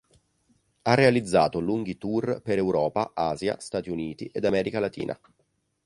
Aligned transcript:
Ha 0.81 0.95
realizzato 0.95 1.59
lunghi 1.59 1.99
tour 1.99 2.41
per 2.41 2.57
Europa, 2.57 3.11
Asia, 3.13 3.59
Stati 3.59 3.91
Uniti, 3.91 4.25
ed 4.33 4.45
America 4.45 4.79
Latina. 4.79 5.15